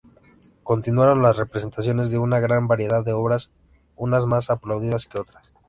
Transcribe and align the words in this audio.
Continuaron 0.63 1.21
las 1.21 1.37
representaciones 1.37 2.09
de 2.09 2.17
una 2.17 2.39
gran 2.39 2.67
variedad 2.67 3.05
de 3.05 3.13
obras, 3.13 3.51
unas 3.95 4.25
más 4.25 4.49
aplaudidas 4.49 5.05
que 5.05 5.19
otras. 5.19 5.53